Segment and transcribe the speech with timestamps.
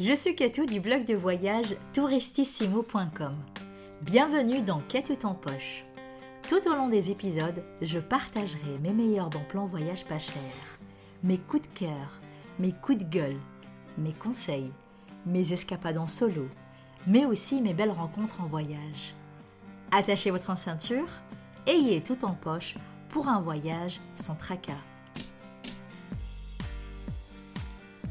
[0.00, 3.32] Je suis Katou du blog de voyage touristissimo.com.
[4.02, 5.82] Bienvenue dans Quête en poche.
[6.48, 10.40] Tout au long des épisodes, je partagerai mes meilleurs bons plans voyage pas cher,
[11.24, 12.20] mes coups de cœur,
[12.60, 13.40] mes coups de gueule,
[13.96, 14.70] mes conseils,
[15.26, 16.46] mes escapades en solo,
[17.08, 19.16] mais aussi mes belles rencontres en voyage.
[19.90, 21.08] Attachez votre ceinture,
[21.66, 22.76] ayez tout en poche
[23.08, 24.78] pour un voyage sans tracas.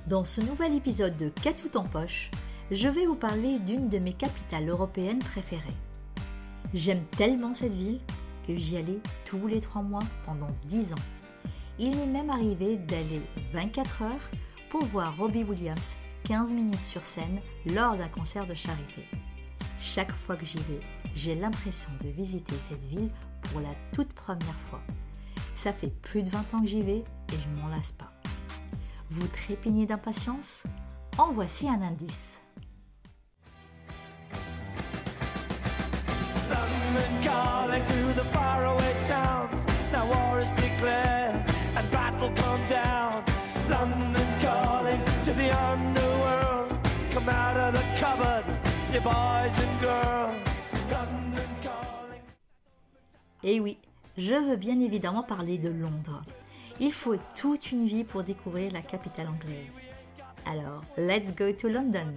[0.08, 2.32] Dans ce nouvel épisode de Qu'a tout en poche,
[2.72, 5.76] je vais vous parler d'une de mes capitales européennes préférées.
[6.74, 8.00] J'aime tellement cette ville
[8.48, 11.06] que j'y allais tous les trois mois pendant 10 ans.
[11.78, 13.22] Il m'est même arrivé d'aller
[13.52, 14.32] 24 heures
[14.70, 19.04] pour voir Robbie Williams 15 minutes sur scène lors d'un concert de charité.
[19.78, 20.80] Chaque fois que j'y vais,
[21.16, 23.10] j'ai l'impression de visiter cette ville
[23.42, 24.82] pour la toute première fois.
[25.54, 28.14] Ça fait plus de 20 ans que j'y vais et je m'en lasse pas.
[29.10, 30.64] Vous trépignez d'impatience
[31.18, 32.42] En voici un indice.
[53.44, 53.78] Et eh oui,
[54.18, 56.22] je veux bien évidemment parler de Londres.
[56.80, 59.82] Il faut toute une vie pour découvrir la capitale anglaise.
[60.46, 62.14] Alors, let's go to London.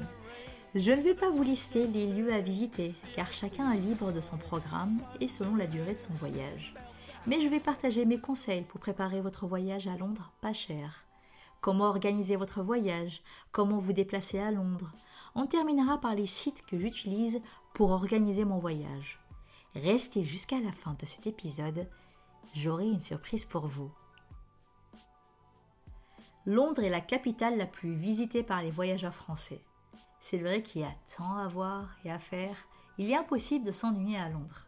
[0.74, 4.20] Je ne vais pas vous lister les lieux à visiter, car chacun est libre de
[4.20, 6.74] son programme et selon la durée de son voyage.
[7.26, 11.04] Mais je vais partager mes conseils pour préparer votre voyage à Londres pas cher.
[11.62, 14.92] Comment organiser votre voyage, comment vous déplacer à Londres?
[15.34, 17.40] On terminera par les sites que j'utilise
[17.72, 19.18] pour organiser mon voyage.
[19.74, 21.88] Restez jusqu'à la fin de cet épisode,
[22.54, 23.90] j'aurai une surprise pour vous.
[26.46, 29.60] Londres est la capitale la plus visitée par les voyageurs français.
[30.20, 32.56] C'est vrai qu'il y a tant à voir et à faire,
[32.96, 34.66] il est impossible de s'ennuyer à Londres.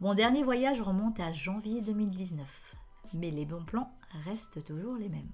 [0.00, 2.76] Mon dernier voyage remonte à janvier 2019,
[3.14, 3.90] mais les bons plans
[4.26, 5.30] restent toujours les mêmes.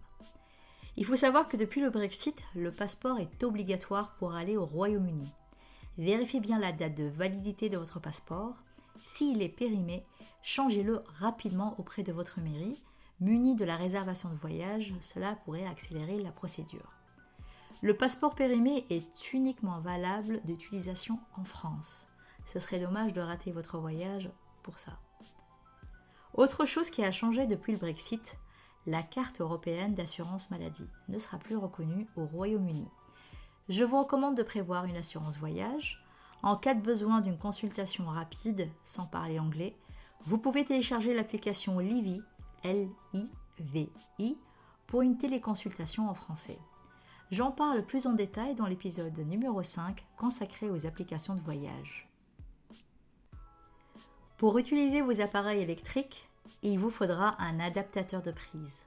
[0.97, 5.32] Il faut savoir que depuis le Brexit, le passeport est obligatoire pour aller au Royaume-Uni.
[5.98, 8.62] Vérifiez bien la date de validité de votre passeport.
[9.03, 10.04] S'il est périmé,
[10.42, 12.80] changez-le rapidement auprès de votre mairie
[13.20, 16.96] Muni de la réservation de voyage, cela pourrait accélérer la procédure.
[17.82, 22.08] Le passeport périmé est uniquement valable d'utilisation en France.
[22.44, 24.30] Ce serait dommage de rater votre voyage
[24.62, 24.98] pour ça.
[26.34, 28.38] Autre chose qui a changé depuis le Brexit,
[28.86, 32.88] la carte européenne d'assurance maladie ne sera plus reconnue au Royaume-Uni.
[33.68, 36.04] Je vous recommande de prévoir une assurance voyage.
[36.42, 39.76] En cas de besoin d'une consultation rapide, sans parler anglais,
[40.24, 42.22] vous pouvez télécharger l'application Livy
[42.64, 44.36] L-I-V-I,
[44.86, 46.58] pour une téléconsultation en français.
[47.30, 52.08] J'en parle plus en détail dans l'épisode numéro 5 consacré aux applications de voyage.
[54.36, 56.28] Pour utiliser vos appareils électriques,
[56.62, 58.86] il vous faudra un adaptateur de prise.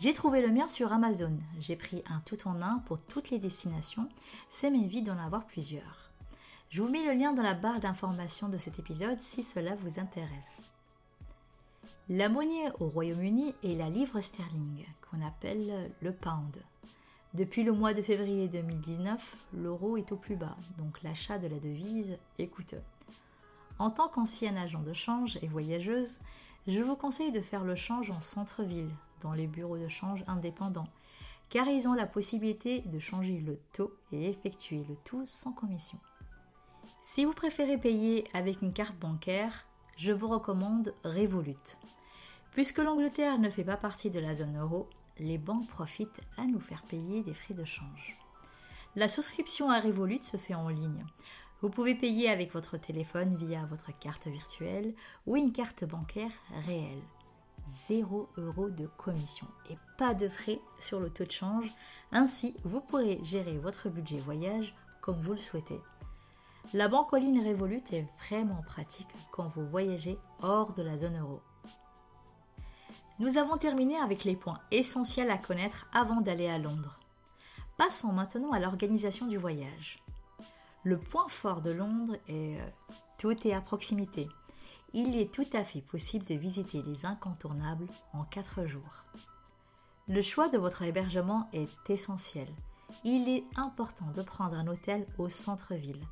[0.00, 1.38] J'ai trouvé le mien sur Amazon.
[1.58, 4.08] J'ai pris un tout en un pour toutes les destinations.
[4.48, 6.10] C'est vie d'en avoir plusieurs.
[6.70, 10.00] Je vous mets le lien dans la barre d'information de cet épisode si cela vous
[10.00, 10.62] intéresse.
[12.12, 16.60] La monnaie au Royaume-Uni est la livre sterling, qu'on appelle le pound.
[17.34, 21.60] Depuis le mois de février 2019, l'euro est au plus bas, donc l'achat de la
[21.60, 22.82] devise est coûteux.
[23.78, 26.18] En tant qu'ancienne agent de change et voyageuse,
[26.66, 28.90] je vous conseille de faire le change en centre-ville,
[29.20, 30.88] dans les bureaux de change indépendants,
[31.48, 36.00] car ils ont la possibilité de changer le taux et effectuer le tout sans commission.
[37.02, 41.78] Si vous préférez payer avec une carte bancaire, je vous recommande Revolut.
[42.52, 44.88] Puisque l'Angleterre ne fait pas partie de la zone euro,
[45.18, 48.16] les banques profitent à nous faire payer des frais de change.
[48.96, 51.04] La souscription à Revolut se fait en ligne.
[51.62, 54.94] Vous pouvez payer avec votre téléphone via votre carte virtuelle
[55.26, 56.32] ou une carte bancaire
[56.64, 57.02] réelle.
[57.88, 61.72] 0 euros de commission et pas de frais sur le taux de change.
[62.10, 65.80] Ainsi, vous pourrez gérer votre budget voyage comme vous le souhaitez.
[66.72, 71.18] La banque en ligne Revolut est vraiment pratique quand vous voyagez hors de la zone
[71.18, 71.40] euro.
[73.20, 76.98] Nous avons terminé avec les points essentiels à connaître avant d'aller à Londres.
[77.76, 80.02] Passons maintenant à l'organisation du voyage.
[80.84, 82.66] Le point fort de Londres est euh,
[83.18, 84.26] tout est à proximité.
[84.94, 89.04] Il est tout à fait possible de visiter les incontournables en 4 jours.
[90.08, 92.48] Le choix de votre hébergement est essentiel.
[93.04, 96.06] Il est important de prendre un hôtel au centre-ville.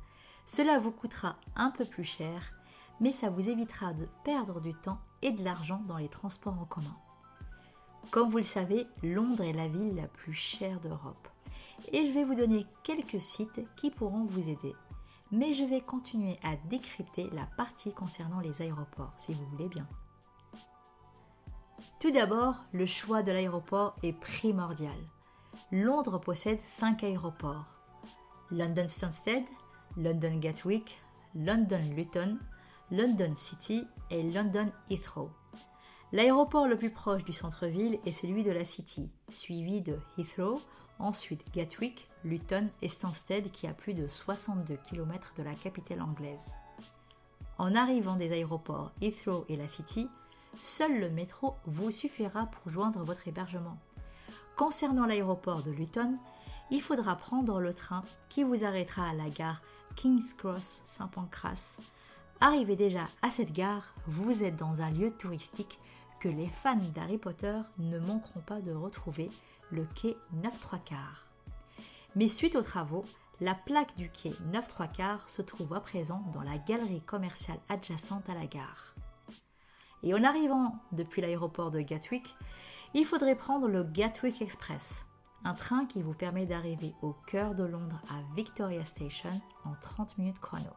[0.45, 2.53] Cela vous coûtera un peu plus cher,
[2.99, 6.65] mais ça vous évitera de perdre du temps et de l'argent dans les transports en
[6.65, 6.95] commun.
[8.11, 11.27] Comme vous le savez, Londres est la ville la plus chère d'Europe.
[11.93, 14.75] et je vais vous donner quelques sites qui pourront vous aider.
[15.31, 19.87] Mais je vais continuer à décrypter la partie concernant les aéroports, si vous voulez bien.
[21.99, 24.97] Tout d'abord, le choix de l'aéroport est primordial.
[25.71, 27.65] Londres possède 5 aéroports.
[28.51, 29.43] London Stansted,
[29.97, 30.99] London Gatwick,
[31.35, 32.39] London Luton,
[32.91, 35.29] London City et London Heathrow.
[36.11, 40.59] L'aéroport le plus proche du centre-ville est celui de la City, suivi de Heathrow,
[40.97, 46.55] ensuite Gatwick, Luton et Stansted qui a plus de 62 km de la capitale anglaise.
[47.59, 50.09] En arrivant des aéroports Heathrow et la City,
[50.59, 53.77] seul le métro vous suffira pour joindre votre hébergement.
[54.55, 56.17] Concernant l'aéroport de Luton,
[56.71, 59.61] il faudra prendre le train qui vous arrêtera à la gare
[59.95, 61.79] King's Cross Saint Pancras.
[62.41, 65.77] Arrivé déjà à cette gare, vous êtes dans un lieu touristique
[66.21, 69.29] que les fans d'Harry Potter ne manqueront pas de retrouver,
[69.71, 71.27] le quai 9 3 quarts.
[72.15, 73.03] Mais suite aux travaux,
[73.41, 77.59] la plaque du quai 9 3 quarts se trouve à présent dans la galerie commerciale
[77.67, 78.95] adjacente à la gare.
[80.03, 82.37] Et en arrivant depuis l'aéroport de Gatwick,
[82.93, 85.05] il faudrait prendre le Gatwick Express,
[85.43, 90.17] un train qui vous permet d'arriver au cœur de Londres à Victoria Station en 30
[90.17, 90.71] minutes chrono.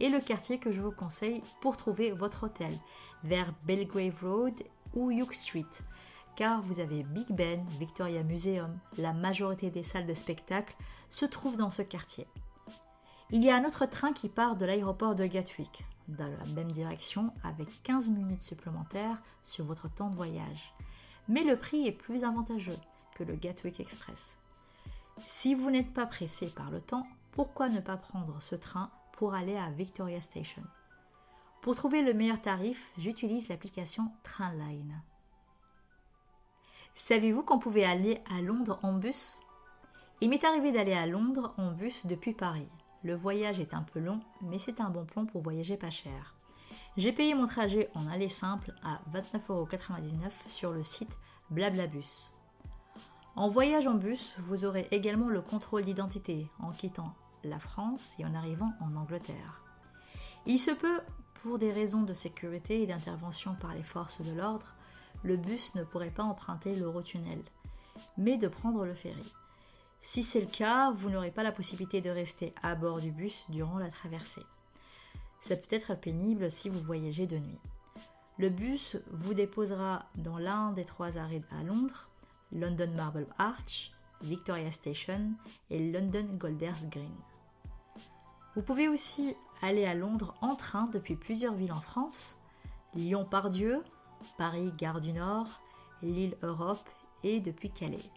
[0.00, 2.78] Et le quartier que je vous conseille pour trouver votre hôtel,
[3.24, 4.54] vers Belgrave Road
[4.94, 5.66] ou York Street,
[6.36, 10.76] car vous avez Big Ben, Victoria Museum, la majorité des salles de spectacle
[11.08, 12.26] se trouvent dans ce quartier.
[13.30, 16.72] Il y a un autre train qui part de l'aéroport de Gatwick, dans la même
[16.72, 20.74] direction, avec 15 minutes supplémentaires sur votre temps de voyage
[21.28, 22.78] mais le prix est plus avantageux
[23.14, 24.38] que le Gatwick Express.
[25.26, 29.34] Si vous n'êtes pas pressé par le temps, pourquoi ne pas prendre ce train pour
[29.34, 30.62] aller à Victoria Station
[31.60, 35.02] Pour trouver le meilleur tarif, j'utilise l'application Trainline.
[36.94, 39.40] Savez-vous qu'on pouvait aller à Londres en bus?
[40.20, 42.68] Il m'est arrivé d'aller à Londres en bus depuis Paris.
[43.02, 46.36] Le voyage est un peu long, mais c'est un bon plan pour voyager pas cher.
[46.96, 51.18] J'ai payé mon trajet en aller simple à 29,99€ sur le site
[51.50, 52.30] Blablabus.
[53.34, 58.24] En voyage en bus, vous aurez également le contrôle d'identité en quittant la France et
[58.24, 59.62] en arrivant en Angleterre.
[60.46, 61.00] Il se peut,
[61.42, 64.74] pour des raisons de sécurité et d'intervention par les forces de l'ordre,
[65.22, 67.42] le bus ne pourrait pas emprunter l'Eurotunnel,
[68.16, 69.32] mais de prendre le ferry.
[70.00, 73.46] Si c'est le cas, vous n'aurez pas la possibilité de rester à bord du bus
[73.48, 74.46] durant la traversée.
[75.40, 77.60] Ça peut être pénible si vous voyagez de nuit.
[78.38, 82.08] Le bus vous déposera dans l'un des trois arrêts à Londres,
[82.52, 83.92] London Marble Arch,
[84.22, 85.32] Victoria Station
[85.70, 87.14] et London Golders Green.
[88.54, 92.38] Vous pouvez aussi aller à Londres en train depuis plusieurs villes en France,
[92.94, 93.82] Lyon-Pardieu,
[94.36, 95.60] Paris Gare du Nord,
[96.02, 96.88] Lille Europe
[97.22, 98.10] et depuis Calais.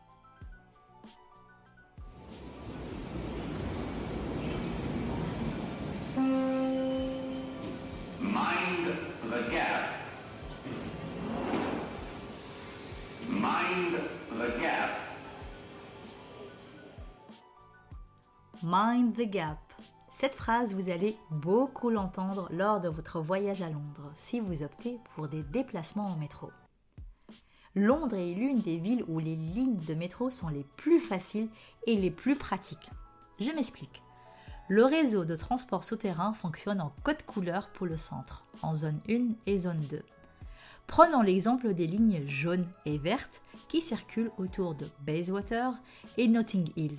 [20.11, 24.99] Cette phrase, vous allez beaucoup l'entendre lors de votre voyage à Londres si vous optez
[25.15, 26.51] pour des déplacements en métro.
[27.73, 31.50] Londres est l'une des villes où les lignes de métro sont les plus faciles
[31.88, 32.91] et les plus pratiques.
[33.39, 34.03] Je m'explique.
[34.67, 39.29] Le réseau de transport souterrain fonctionne en code couleur pour le centre, en zone 1
[39.47, 40.03] et zone 2.
[40.86, 45.74] Prenons l'exemple des lignes jaunes et vertes qui circulent autour de Bayswater
[46.17, 46.97] et Notting Hill,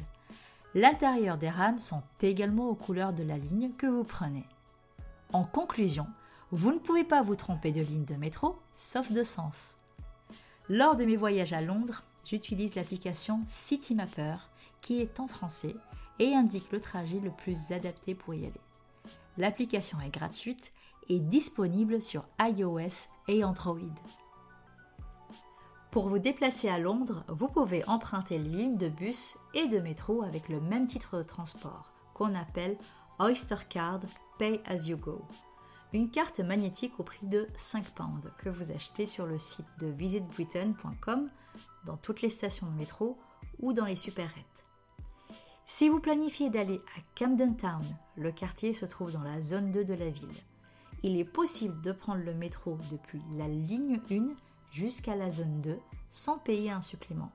[0.74, 4.46] L'intérieur des rames sont également aux couleurs de la ligne que vous prenez.
[5.32, 6.06] En conclusion,
[6.50, 9.76] vous ne pouvez pas vous tromper de ligne de métro, sauf de sens.
[10.70, 14.36] Lors de mes voyages à Londres, j'utilise l'application CityMapper
[14.80, 15.76] qui est en français
[16.18, 18.60] et indique le trajet le plus adapté pour y aller.
[19.36, 20.72] L'application est gratuite
[21.08, 23.78] et disponible sur iOS et Android.
[25.92, 30.22] Pour vous déplacer à Londres, vous pouvez emprunter les lignes de bus et de métro
[30.22, 32.78] avec le même titre de transport, qu'on appelle
[33.18, 34.00] Oyster Card
[34.38, 35.20] Pay As You Go.
[35.92, 39.88] Une carte magnétique au prix de 5 pounds que vous achetez sur le site de
[39.88, 41.28] visitbritain.com,
[41.84, 43.18] dans toutes les stations de métro
[43.60, 44.64] ou dans les supérettes.
[45.66, 47.84] Si vous planifiez d'aller à Camden Town,
[48.16, 50.40] le quartier se trouve dans la zone 2 de la ville.
[51.02, 54.34] Il est possible de prendre le métro depuis la ligne 1
[54.72, 57.30] jusqu'à la zone 2 sans payer un supplément.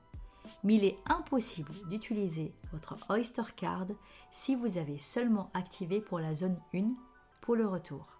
[0.64, 3.88] Mais il est impossible d'utiliser votre Oyster Card
[4.32, 6.94] si vous avez seulement activé pour la zone 1
[7.42, 8.20] pour le retour.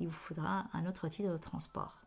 [0.00, 2.02] Il vous faudra un autre titre de transport.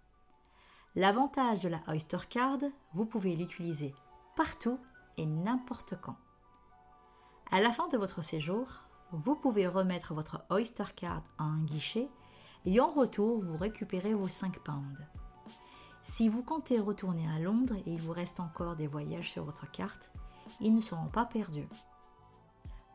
[0.95, 2.59] L'avantage de la Oyster Card,
[2.93, 3.93] vous pouvez l'utiliser
[4.35, 4.79] partout
[5.17, 6.17] et n'importe quand.
[7.51, 12.09] À la fin de votre séjour, vous pouvez remettre votre Oyster Card à un guichet
[12.65, 14.99] et en retour, vous récupérez vos 5 pounds.
[16.01, 19.69] Si vous comptez retourner à Londres et il vous reste encore des voyages sur votre
[19.69, 20.11] carte,
[20.59, 21.67] ils ne seront pas perdus.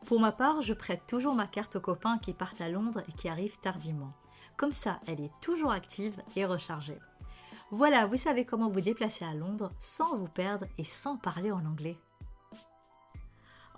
[0.05, 3.11] Pour ma part, je prête toujours ma carte aux copains qui partent à Londres et
[3.13, 4.13] qui arrivent tardivement.
[4.57, 6.99] Comme ça, elle est toujours active et rechargée.
[7.71, 11.65] Voilà, vous savez comment vous déplacer à Londres sans vous perdre et sans parler en
[11.65, 11.97] anglais.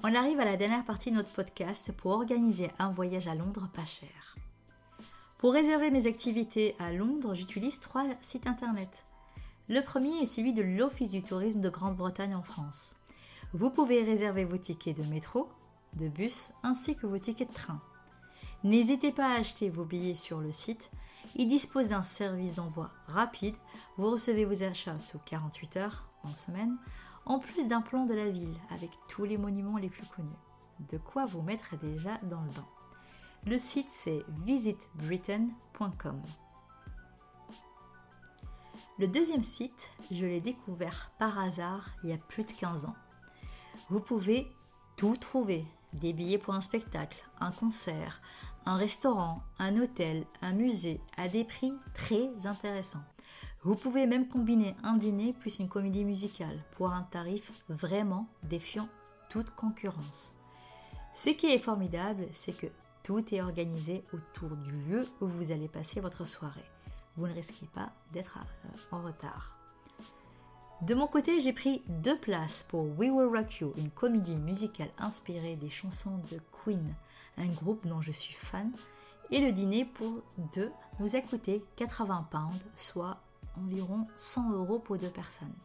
[0.03, 3.69] On arrive à la dernière partie de notre podcast pour organiser un voyage à Londres
[3.73, 4.35] pas cher.
[5.37, 9.05] Pour réserver mes activités à Londres, j'utilise trois sites internet.
[9.69, 12.95] Le premier est celui de l'Office du tourisme de Grande-Bretagne en France.
[13.51, 15.49] Vous pouvez réserver vos tickets de métro,
[15.93, 17.81] de bus ainsi que vos tickets de train.
[18.63, 20.89] N'hésitez pas à acheter vos billets sur le site.
[21.35, 23.55] Il dispose d'un service d'envoi rapide.
[23.97, 26.77] Vous recevez vos achats sous 48 heures en semaine,
[27.25, 30.29] en plus d'un plan de la ville avec tous les monuments les plus connus.
[30.91, 32.67] De quoi vous mettre déjà dans le bain.
[33.45, 36.21] Le site c'est visitbritain.com.
[38.99, 42.95] Le deuxième site, je l'ai découvert par hasard il y a plus de 15 ans.
[43.89, 44.47] Vous pouvez
[44.95, 48.19] tout trouver des billets pour un spectacle, un concert,
[48.65, 53.03] un restaurant, un hôtel, un musée à des prix très intéressants.
[53.61, 58.89] Vous pouvez même combiner un dîner plus une comédie musicale pour un tarif vraiment défiant
[59.29, 60.33] toute concurrence.
[61.13, 62.67] Ce qui est formidable, c'est que
[63.03, 66.65] tout est organisé autour du lieu où vous allez passer votre soirée.
[67.17, 69.57] Vous ne risquez pas d'être euh, en retard.
[70.81, 74.91] De mon côté, j'ai pris deux places pour We Will Rock You, une comédie musicale
[74.99, 76.93] inspirée des chansons de Queen,
[77.37, 78.71] un groupe dont je suis fan,
[79.31, 80.21] et le dîner pour
[80.53, 83.17] deux nous a coûté 80 pounds, soit
[83.57, 85.55] environ 100 euros pour deux personnes.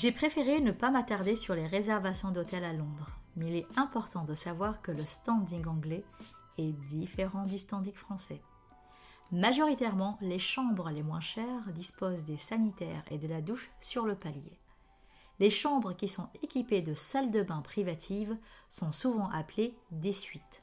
[0.00, 4.22] J'ai préféré ne pas m'attarder sur les réservations d'hôtels à Londres, mais il est important
[4.22, 6.04] de savoir que le standing anglais
[6.56, 8.40] est différent du standing français.
[9.32, 14.14] Majoritairement, les chambres les moins chères disposent des sanitaires et de la douche sur le
[14.14, 14.60] palier.
[15.40, 18.36] Les chambres qui sont équipées de salles de bain privatives
[18.68, 20.62] sont souvent appelées des suites.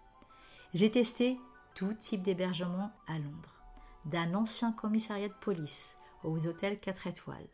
[0.73, 1.37] J'ai testé
[1.73, 3.53] tout type d'hébergement à Londres,
[4.05, 7.49] d'un ancien commissariat de police aux hôtels 4 étoiles,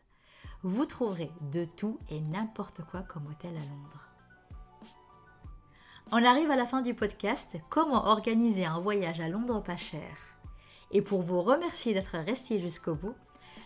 [0.64, 4.08] vous trouverez de tout et n'importe quoi comme hôtel à Londres.
[6.12, 10.16] On arrive à la fin du podcast Comment organiser un voyage à Londres pas cher.
[10.92, 13.14] Et pour vous remercier d'être resté jusqu'au bout,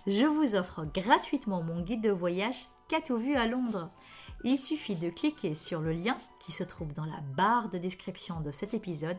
[0.07, 3.91] je vous offre gratuitement mon guide de voyage Qu'as-tu vu à Londres?
[4.45, 8.41] Il suffit de cliquer sur le lien qui se trouve dans la barre de description
[8.41, 9.19] de cet épisode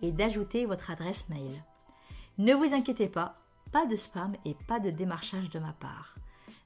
[0.00, 1.64] et d'ajouter votre adresse mail.
[2.38, 3.34] Ne vous inquiétez pas,
[3.72, 6.14] pas de spam et pas de démarchage de ma part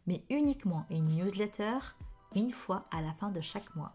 [0.06, 1.78] mais uniquement une newsletter
[2.34, 3.92] une fois à la fin de chaque mois.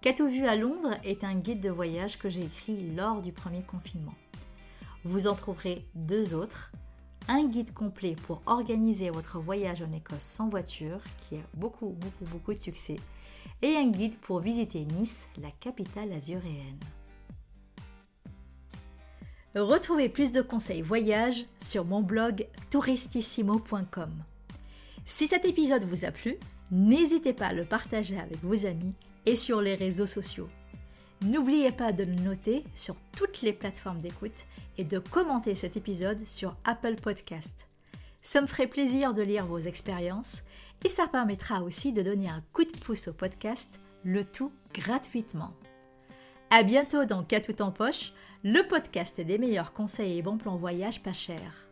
[0.00, 3.62] Qu'as-tu vu à Londres est un guide de voyage que j'ai écrit lors du premier
[3.62, 4.14] confinement.
[5.04, 6.72] Vous en trouverez deux autres.
[7.28, 12.24] Un guide complet pour organiser votre voyage en Écosse sans voiture, qui a beaucoup, beaucoup,
[12.26, 12.96] beaucoup de succès,
[13.62, 16.78] et un guide pour visiter Nice, la capitale azuréenne.
[19.56, 24.12] Retrouvez plus de conseils voyage sur mon blog touristissimo.com.
[25.08, 26.36] Si cet épisode vous a plu,
[26.72, 28.92] n'hésitez pas à le partager avec vos amis
[29.24, 30.48] et sur les réseaux sociaux.
[31.22, 34.46] N'oubliez pas de le noter sur toutes les plateformes d'écoute
[34.78, 37.68] et de commenter cet épisode sur Apple Podcast.
[38.20, 40.42] Ça me ferait plaisir de lire vos expériences
[40.84, 45.54] et ça permettra aussi de donner un coup de pouce au podcast, le tout gratuitement.
[46.50, 50.56] À bientôt dans Cas tout en poche, le podcast des meilleurs conseils et bons plans
[50.56, 51.65] voyage pas chers.